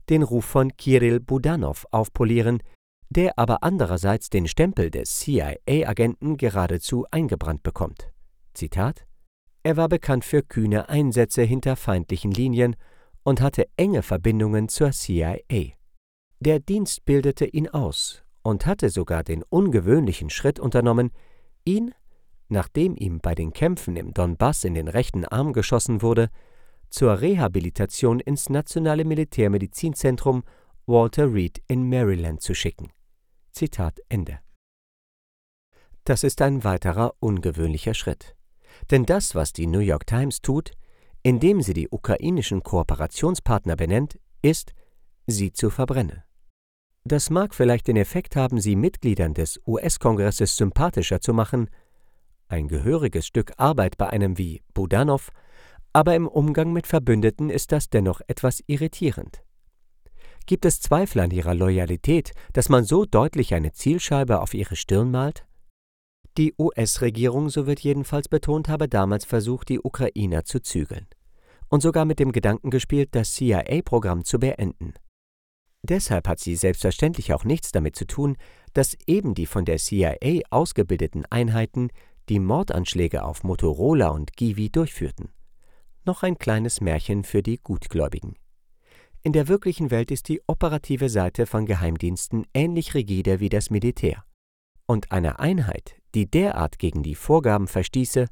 den 0.10 0.24
Ruf 0.24 0.46
von 0.46 0.76
Kirill 0.78 1.20
Budanov 1.20 1.88
aufpolieren, 1.90 2.62
der 3.10 3.40
aber 3.40 3.64
andererseits 3.64 4.30
den 4.30 4.48
Stempel 4.48 4.92
des 4.92 5.20
CIA-Agenten 5.20 6.38
geradezu 6.38 7.06
eingebrannt 7.12 7.64
bekommt. 7.64 8.12
Zitat 8.54 9.06
Er 9.66 9.78
war 9.78 9.90
bekannt 9.90 10.24
für 10.24 10.44
kühne 10.44 10.90
Einsätze 10.90 11.42
hinter 11.42 11.76
feindlichen 11.76 12.30
Linien 12.30 12.76
und 13.24 13.42
hatte 13.42 13.68
enge 13.78 14.04
Verbindungen 14.04 14.70
zur 14.70 14.92
CIA. 14.92 15.40
Der 16.40 16.60
Dienst 16.60 17.04
bildete 17.06 17.46
ihn 17.46 17.68
aus 17.70 18.24
und 18.44 18.68
hatte 18.68 18.92
sogar 18.92 19.24
den 19.24 19.42
ungewöhnlichen 19.42 20.30
Schritt 20.30 20.60
unternommen, 20.60 21.10
ihn 21.64 21.96
nachdem 22.48 22.96
ihm 22.96 23.22
bei 23.22 23.34
den 23.34 23.54
Kämpfen 23.54 23.96
im 23.96 24.14
Donbass 24.14 24.66
in 24.66 24.76
den 24.76 24.88
rechten 24.88 25.26
Arm 25.26 25.52
geschossen 25.52 26.04
wurde, 26.04 26.30
zur 26.92 27.20
Rehabilitation 27.20 28.20
ins 28.20 28.50
Nationale 28.50 29.04
Militärmedizinzentrum 29.04 30.44
Walter 30.86 31.34
Reed 31.34 31.64
in 31.68 31.90
Maryland 31.90 32.40
zu 32.40 32.54
schicken. 32.54 32.92
Zitat 33.52 34.00
Ende. 34.10 34.38
Das 36.04 36.24
ist 36.24 36.44
ein 36.44 36.64
weiterer 36.64 37.16
ungewöhnlicher 37.20 37.96
Schritt. 37.96 38.36
Denn 38.92 39.06
das, 39.06 39.36
was 39.36 39.54
die 39.54 39.68
New 39.68 39.80
York 39.80 40.08
Times 40.08 40.42
tut, 40.42 40.72
indem 41.24 41.62
sie 41.62 41.74
die 41.74 41.90
ukrainischen 41.90 42.64
Kooperationspartner 42.64 43.76
benennt, 43.76 44.20
ist, 44.42 44.74
sie 45.28 45.52
zu 45.52 45.70
verbrennen. 45.70 46.24
Das 47.04 47.30
mag 47.30 47.54
vielleicht 47.54 47.88
den 47.88 47.98
Effekt 47.98 48.36
haben, 48.36 48.60
sie 48.60 48.76
Mitgliedern 48.76 49.34
des 49.34 49.60
US-Kongresses 49.68 50.58
sympathischer 50.58 51.22
zu 51.22 51.34
machen, 51.34 51.70
ein 52.48 52.68
gehöriges 52.68 53.28
Stück 53.28 53.54
Arbeit 53.58 53.98
bei 53.98 54.10
einem 54.10 54.38
wie 54.38 54.62
Budanov, 54.74 55.32
aber 55.94 56.16
im 56.16 56.28
Umgang 56.28 56.74
mit 56.74 56.88
Verbündeten 56.88 57.50
ist 57.50 57.72
das 57.72 57.90
dennoch 57.90 58.22
etwas 58.28 58.64
irritierend. 58.68 59.44
Gibt 60.46 60.66
es 60.66 60.80
Zweifel 60.80 61.22
an 61.22 61.32
ihrer 61.32 61.56
Loyalität, 61.56 62.34
dass 62.54 62.70
man 62.70 62.86
so 62.86 63.06
deutlich 63.06 63.54
eine 63.56 63.72
Zielscheibe 63.72 64.42
auf 64.42 64.54
ihre 64.54 64.76
Stirn 64.76 65.10
malt? 65.10 65.46
Die 66.38 66.54
US-Regierung, 66.60 67.50
so 67.50 67.66
wird 67.66 67.80
jedenfalls 67.80 68.28
betont, 68.28 68.68
habe 68.68 68.90
damals 68.90 69.24
versucht, 69.24 69.70
die 69.70 69.80
Ukrainer 69.80 70.44
zu 70.44 70.62
zügeln 70.62 71.08
und 71.70 71.82
sogar 71.82 72.06
mit 72.06 72.20
dem 72.20 72.32
Gedanken 72.32 72.70
gespielt, 72.70 73.10
das 73.14 73.34
CIA-Programm 73.34 74.26
zu 74.26 74.40
beenden. 74.40 74.94
Deshalb 75.82 76.28
hat 76.28 76.40
sie 76.40 76.56
selbstverständlich 76.56 77.34
auch 77.34 77.44
nichts 77.44 77.72
damit 77.72 77.96
zu 77.96 78.06
tun, 78.06 78.38
dass 78.74 78.98
eben 79.08 79.34
die 79.34 79.46
von 79.46 79.66
der 79.66 79.78
CIA 79.78 80.42
ausgebildeten 80.50 81.26
Einheiten 81.30 81.90
die 82.28 82.40
Mordanschläge 82.40 83.24
auf 83.24 83.44
Motorola 83.44 84.10
und 84.10 84.36
Givi 84.36 84.70
durchführten. 84.70 85.30
Noch 86.04 86.24
ein 86.24 86.38
kleines 86.38 86.82
Märchen 86.82 87.24
für 87.24 87.44
die 87.44 87.60
Gutgläubigen. 87.64 88.36
In 89.24 89.32
der 89.32 89.48
wirklichen 89.48 89.90
Welt 89.90 90.12
ist 90.12 90.28
die 90.28 90.42
operative 90.48 91.10
Seite 91.10 91.46
von 91.46 91.66
Geheimdiensten 91.66 92.46
ähnlich 92.54 92.94
rigide 92.94 93.40
wie 93.40 93.50
das 93.50 93.70
Militär. 93.70 94.24
Und 94.88 95.12
eine 95.12 95.40
Einheit, 95.40 95.96
die 96.14 96.30
derart 96.30 96.80
gegen 96.80 97.02
die 97.02 97.16
Vorgaben 97.16 97.68
verstieße, 97.68 98.28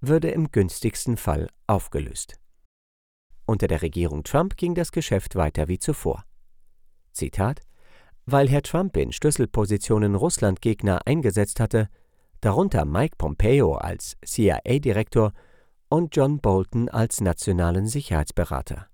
würde 0.00 0.30
im 0.30 0.50
günstigsten 0.50 1.16
Fall 1.16 1.48
aufgelöst. 1.66 2.38
Unter 3.46 3.66
der 3.66 3.82
Regierung 3.82 4.24
Trump 4.24 4.56
ging 4.56 4.74
das 4.74 4.92
Geschäft 4.92 5.36
weiter 5.36 5.68
wie 5.68 5.78
zuvor. 5.78 6.24
Zitat 7.12 7.60
Weil 8.26 8.48
Herr 8.48 8.62
Trump 8.62 8.96
in 8.96 9.12
Schlüsselpositionen 9.12 10.14
Russlandgegner 10.14 11.06
eingesetzt 11.06 11.60
hatte, 11.60 11.88
darunter 12.40 12.84
Mike 12.84 13.14
Pompeo 13.16 13.74
als 13.76 14.16
CIA-Direktor 14.24 15.32
und 15.88 16.14
John 16.14 16.40
Bolton 16.40 16.88
als 16.88 17.20
nationalen 17.20 17.86
Sicherheitsberater. 17.86 18.88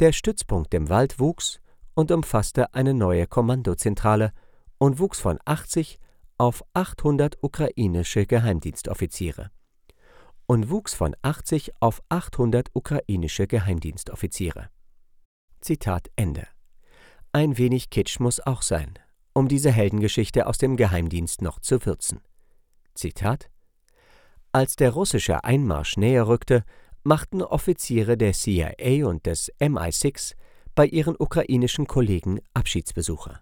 Der 0.00 0.12
Stützpunkt 0.12 0.74
im 0.74 0.88
Wald 0.88 1.20
wuchs 1.20 1.60
und 1.94 2.10
umfasste 2.10 2.74
eine 2.74 2.94
neue 2.94 3.26
Kommandozentrale 3.26 4.32
und 4.78 4.98
wuchs 4.98 5.20
von 5.20 5.38
80 5.44 5.98
auf 6.38 6.64
800 6.74 7.38
ukrainische 7.42 8.26
Geheimdienstoffiziere. 8.26 9.50
Und 10.46 10.70
wuchs 10.70 10.94
von 10.94 11.16
80 11.22 11.72
auf 11.80 12.02
800 12.08 12.68
ukrainische 12.74 13.46
Geheimdienstoffiziere. 13.46 14.68
Zitat 15.60 16.08
Ende. 16.14 16.46
Ein 17.32 17.58
wenig 17.58 17.90
Kitsch 17.90 18.20
muss 18.20 18.40
auch 18.40 18.62
sein, 18.62 18.98
um 19.32 19.48
diese 19.48 19.72
Heldengeschichte 19.72 20.46
aus 20.46 20.58
dem 20.58 20.76
Geheimdienst 20.76 21.42
noch 21.42 21.58
zu 21.60 21.84
würzen. 21.84 22.20
Zitat 22.94 23.50
Als 24.52 24.76
der 24.76 24.90
russische 24.90 25.42
Einmarsch 25.42 25.96
näher 25.96 26.28
rückte, 26.28 26.64
machten 27.02 27.42
Offiziere 27.42 28.16
der 28.16 28.32
CIA 28.32 29.06
und 29.06 29.26
des 29.26 29.52
MI6 29.60 30.34
bei 30.74 30.86
ihren 30.86 31.16
ukrainischen 31.18 31.86
Kollegen 31.86 32.40
Abschiedsbesuche. 32.52 33.40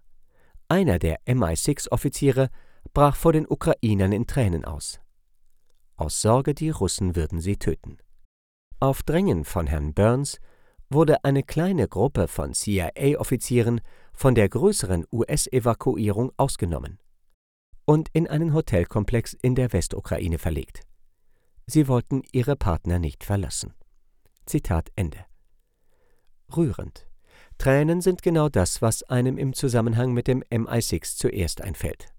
Einer 0.68 0.98
der 0.98 1.20
MI6-Offiziere 1.26 2.50
brach 2.94 3.16
vor 3.16 3.32
den 3.32 3.46
Ukrainern 3.46 4.12
in 4.12 4.26
Tränen 4.26 4.64
aus. 4.64 5.00
Aus 5.96 6.22
Sorge, 6.22 6.54
die 6.54 6.70
Russen 6.70 7.16
würden 7.16 7.40
sie 7.40 7.56
töten. 7.56 7.98
Auf 8.80 9.02
Drängen 9.02 9.44
von 9.44 9.66
Herrn 9.66 9.92
Burns 9.92 10.40
wurde 10.90 11.24
eine 11.24 11.42
kleine 11.42 11.88
Gruppe 11.88 12.28
von 12.28 12.54
CIA-Offizieren 12.54 13.80
von 14.12 14.34
der 14.34 14.48
größeren 14.48 15.04
US-Evakuierung 15.12 16.32
ausgenommen 16.36 16.98
und 17.84 18.08
in 18.12 18.28
einen 18.28 18.54
Hotelkomplex 18.54 19.34
in 19.42 19.54
der 19.54 19.72
Westukraine 19.72 20.38
verlegt. 20.38 20.82
Sie 21.66 21.88
wollten 21.88 22.22
ihre 22.32 22.56
Partner 22.56 22.98
nicht 22.98 23.24
verlassen. 23.24 23.74
Zitat 24.46 24.90
Ende. 24.96 25.24
Rührend. 26.54 27.08
Tränen 27.58 28.00
sind 28.00 28.22
genau 28.22 28.48
das, 28.48 28.82
was 28.82 29.02
einem 29.04 29.38
im 29.38 29.52
Zusammenhang 29.52 30.12
mit 30.12 30.28
dem 30.28 30.42
MI6 30.44 31.16
zuerst 31.16 31.60
einfällt. 31.60 32.13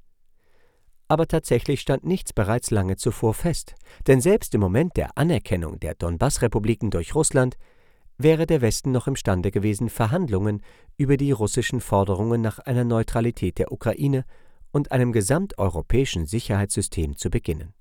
Aber 1.07 1.27
tatsächlich 1.27 1.81
stand 1.81 2.03
nichts 2.03 2.33
bereits 2.33 2.71
lange 2.71 2.97
zuvor 2.97 3.33
fest, 3.33 3.75
denn 4.07 4.21
selbst 4.21 4.55
im 4.55 4.62
Moment 4.62 4.97
der 4.97 5.17
Anerkennung 5.17 5.79
der 5.79 5.93
Donbass-Republiken 5.93 6.89
durch 6.89 7.13
Russland 7.13 7.57
wäre 8.17 8.47
der 8.47 8.62
Westen 8.62 8.91
noch 8.91 9.07
imstande 9.07 9.51
gewesen, 9.51 9.89
Verhandlungen 9.89 10.62
über 10.97 11.17
die 11.17 11.31
russischen 11.31 11.81
Forderungen 11.81 12.41
nach 12.41 12.59
einer 12.59 12.85
Neutralität 12.85 13.59
der 13.59 13.71
Ukraine 13.71 14.25
und 14.71 14.91
einem 14.91 15.12
gesamteuropäischen 15.12 16.25
Sicherheitssystem 16.25 17.17
zu 17.17 17.29
beginnen. 17.29 17.74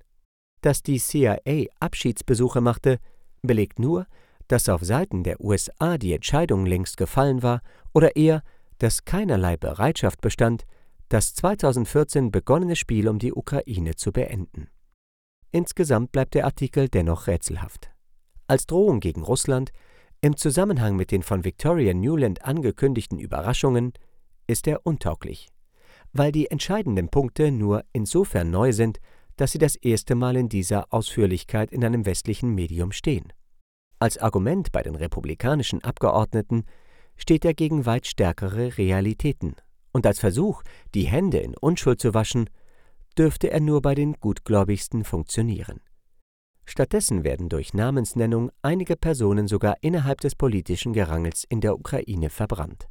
Dass 0.61 0.83
die 0.83 0.99
CIA 0.99 1.67
Abschiedsbesuche 1.79 2.61
machte, 2.61 2.99
belegt 3.41 3.79
nur, 3.79 4.07
dass 4.47 4.69
auf 4.69 4.83
Seiten 4.83 5.23
der 5.23 5.41
USA 5.41 5.97
die 5.97 6.13
Entscheidung 6.13 6.65
längst 6.65 6.97
gefallen 6.97 7.41
war 7.41 7.61
oder 7.93 8.15
eher, 8.15 8.43
dass 8.77 9.05
keinerlei 9.05 9.57
Bereitschaft 9.57 10.21
bestand, 10.21 10.65
das 11.09 11.35
2014 11.35 12.31
begonnene 12.31 12.75
Spiel 12.75 13.07
um 13.07 13.19
die 13.19 13.33
Ukraine 13.33 13.95
zu 13.95 14.11
beenden. 14.11 14.69
Insgesamt 15.51 16.11
bleibt 16.11 16.33
der 16.33 16.45
Artikel 16.45 16.89
dennoch 16.89 17.27
rätselhaft. 17.27 17.91
Als 18.47 18.65
Drohung 18.65 18.99
gegen 18.99 19.21
Russland 19.23 19.71
im 20.21 20.35
Zusammenhang 20.37 20.95
mit 20.95 21.11
den 21.11 21.23
von 21.23 21.43
Victoria 21.43 21.93
Newland 21.93 22.43
angekündigten 22.43 23.19
Überraschungen 23.19 23.93
ist 24.47 24.67
er 24.67 24.85
untauglich, 24.85 25.49
weil 26.13 26.31
die 26.31 26.49
entscheidenden 26.49 27.09
Punkte 27.09 27.51
nur 27.51 27.83
insofern 27.93 28.49
neu 28.49 28.73
sind, 28.73 28.99
dass 29.35 29.51
sie 29.51 29.59
das 29.59 29.75
erste 29.75 30.15
Mal 30.15 30.35
in 30.35 30.49
dieser 30.49 30.91
Ausführlichkeit 30.93 31.71
in 31.71 31.83
einem 31.83 32.05
westlichen 32.05 32.55
Medium 32.55 32.91
stehen. 32.91 33.33
Als 33.99 34.17
Argument 34.17 34.71
bei 34.71 34.81
den 34.81 34.95
republikanischen 34.95 35.83
Abgeordneten 35.83 36.65
steht 37.17 37.45
er 37.45 37.53
gegen 37.53 37.85
weit 37.85 38.07
stärkere 38.07 38.77
Realitäten, 38.77 39.55
und 39.95 40.05
als 40.05 40.19
Versuch, 40.19 40.61
die 40.93 41.05
Hände 41.05 41.37
in 41.37 41.55
Unschuld 41.55 42.01
zu 42.01 42.13
waschen, 42.13 42.49
dürfte 43.17 43.49
er 43.49 43.61
nur 43.61 43.81
bei 43.81 43.95
den 43.95 44.15
Gutgläubigsten 44.19 45.05
funktionieren. 45.05 45.79
Stattdessen 46.65 47.23
werden 47.23 47.47
durch 47.47 47.73
Namensnennung 47.73 48.51
einige 48.61 48.97
Personen 48.97 49.47
sogar 49.47 49.77
innerhalb 49.79 50.19
des 50.19 50.35
politischen 50.35 50.91
Gerangels 50.91 51.45
in 51.47 51.61
der 51.61 51.79
Ukraine 51.79 52.29
verbrannt. 52.29 52.89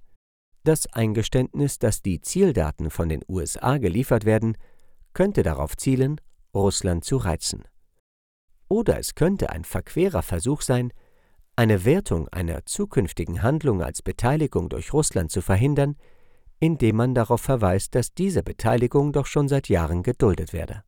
Das 0.62 0.86
Eingeständnis, 0.94 1.78
dass 1.78 2.00
die 2.00 2.22
Zieldaten 2.22 2.88
von 2.88 3.10
den 3.10 3.20
USA 3.28 3.76
geliefert 3.76 4.24
werden, 4.24 4.56
könnte 5.12 5.42
darauf 5.42 5.76
zielen, 5.76 6.22
Russland 6.54 7.04
zu 7.04 7.18
reizen. 7.18 7.64
Oder 8.68 8.98
es 8.98 9.14
könnte 9.14 9.50
ein 9.50 9.64
verquerer 9.64 10.22
Versuch 10.22 10.62
sein, 10.62 10.90
eine 11.54 11.84
Wertung 11.84 12.28
einer 12.28 12.64
zukünftigen 12.64 13.42
Handlung 13.42 13.82
als 13.82 14.00
Beteiligung 14.00 14.70
durch 14.70 14.94
Russland 14.94 15.30
zu 15.30 15.42
verhindern, 15.42 15.96
indem 16.60 16.96
man 16.96 17.14
darauf 17.14 17.40
verweist, 17.40 17.94
dass 17.94 18.14
diese 18.14 18.42
Beteiligung 18.42 19.12
doch 19.12 19.26
schon 19.26 19.48
seit 19.48 19.68
Jahren 19.68 20.02
geduldet 20.02 20.52
werde. 20.52 20.82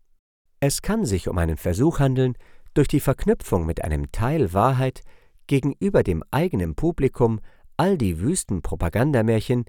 Es 0.61 0.83
kann 0.83 1.05
sich 1.05 1.29
um 1.29 1.39
einen 1.39 1.57
Versuch 1.57 1.99
handeln, 1.99 2.35
durch 2.75 2.89
die 2.89 3.01
Verknüpfung 3.01 3.65
mit 3.67 3.85
einem 3.85 4.13
Teil 4.13 4.53
Wahrheit 4.53 5.03
gegenüber 5.47 6.03
dem 6.03 6.23
eigenen 6.31 6.75
Publikum 6.75 7.41
all 7.77 7.97
die 7.99 8.21
wüsten 8.21 8.63
Propagandamärchen 8.63 9.65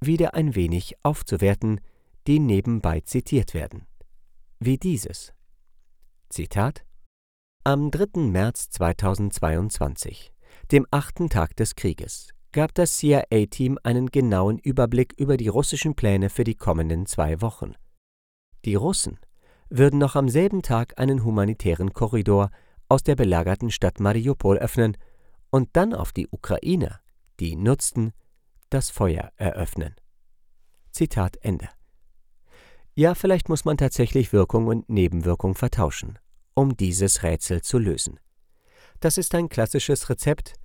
wieder 0.00 0.34
ein 0.34 0.54
wenig 0.54 0.94
aufzuwerten, 1.02 1.80
die 2.26 2.38
nebenbei 2.38 3.00
zitiert 3.00 3.54
werden. 3.54 3.86
Wie 4.58 4.78
dieses. 4.78 5.32
Zitat 6.28 6.84
Am 7.64 7.90
3. 7.90 8.20
März 8.20 8.70
2022, 8.70 10.32
dem 10.70 10.86
achten 10.90 11.28
Tag 11.28 11.56
des 11.56 11.76
Krieges, 11.76 12.28
gab 12.52 12.74
das 12.74 12.96
CIA-Team 12.96 13.78
einen 13.82 14.06
genauen 14.06 14.58
Überblick 14.58 15.14
über 15.16 15.36
die 15.36 15.48
russischen 15.48 15.94
Pläne 15.94 16.30
für 16.30 16.44
die 16.44 16.56
kommenden 16.56 17.06
zwei 17.06 17.40
Wochen. 17.40 17.74
Die 18.64 18.74
Russen 18.74 19.18
würden 19.68 19.98
noch 19.98 20.16
am 20.16 20.28
selben 20.28 20.62
Tag 20.62 20.98
einen 20.98 21.24
humanitären 21.24 21.92
Korridor 21.92 22.50
aus 22.88 23.02
der 23.02 23.14
belagerten 23.14 23.70
Stadt 23.70 24.00
Mariupol 24.00 24.58
öffnen 24.58 24.96
und 25.50 25.70
dann 25.74 25.94
auf 25.94 26.12
die 26.12 26.28
Ukrainer, 26.28 27.00
die 27.38 27.56
nutzten, 27.56 28.12
das 28.68 28.90
Feuer 28.90 29.30
eröffnen. 29.36 29.94
Zitat 30.90 31.36
Ende. 31.42 31.68
Ja, 32.94 33.14
vielleicht 33.14 33.48
muss 33.48 33.64
man 33.64 33.76
tatsächlich 33.76 34.32
Wirkung 34.32 34.66
und 34.66 34.88
Nebenwirkung 34.88 35.54
vertauschen, 35.54 36.18
um 36.54 36.76
dieses 36.76 37.22
Rätsel 37.22 37.62
zu 37.62 37.78
lösen. 37.78 38.18
Das 38.98 39.16
ist 39.16 39.34
ein 39.34 39.48
klassisches 39.48 40.10
Rezept, 40.10 40.59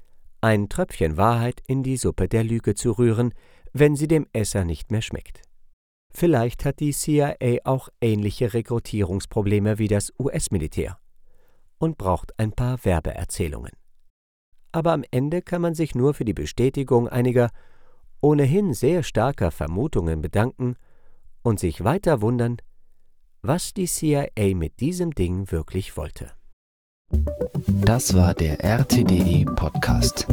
ein 0.45 0.69
Tröpfchen 0.69 1.17
Wahrheit 1.17 1.63
in 1.65 1.81
die 1.81 1.97
Suppe 1.97 2.27
der 2.27 2.43
Lüge 2.43 2.75
zu 2.75 2.91
rühren, 2.91 3.33
wenn 3.73 3.95
sie 3.95 4.07
dem 4.07 4.27
Esser 4.31 4.63
nicht 4.63 4.91
mehr 4.91 5.01
schmeckt. 5.01 5.41
Vielleicht 6.13 6.65
hat 6.65 6.79
die 6.79 6.93
CIA 6.93 7.61
auch 7.63 7.89
ähnliche 7.99 8.53
Rekrutierungsprobleme 8.53 9.79
wie 9.79 9.87
das 9.87 10.13
US-Militär 10.19 10.99
und 11.79 11.97
braucht 11.97 12.37
ein 12.37 12.51
paar 12.51 12.77
Werbeerzählungen. 12.85 13.71
Aber 14.71 14.91
am 14.91 15.03
Ende 15.09 15.41
kann 15.41 15.63
man 15.63 15.73
sich 15.73 15.95
nur 15.95 16.13
für 16.13 16.25
die 16.25 16.35
Bestätigung 16.35 17.09
einiger 17.09 17.49
ohnehin 18.21 18.75
sehr 18.75 19.01
starker 19.01 19.49
Vermutungen 19.49 20.21
bedanken 20.21 20.75
und 21.41 21.59
sich 21.59 21.83
weiter 21.83 22.21
wundern, 22.21 22.57
was 23.41 23.73
die 23.73 23.87
CIA 23.87 24.53
mit 24.53 24.79
diesem 24.79 25.09
Ding 25.09 25.51
wirklich 25.51 25.97
wollte. 25.97 26.33
Das 27.81 28.15
war 28.15 28.33
der 28.33 28.63
RTDE 28.63 29.43
Podcast. 29.53 30.25